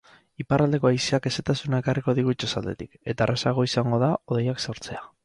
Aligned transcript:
Iparraldeko 0.43 0.87
haizeak 0.89 1.27
hezetasuna 1.31 1.81
ekarriko 1.83 2.15
digu 2.21 2.33
itsasaldetik, 2.37 2.97
eta 3.15 3.29
errazagoa 3.29 3.69
izango 3.73 4.01
da 4.05 4.11
hodeiak 4.15 4.65
sortzea. 4.67 5.05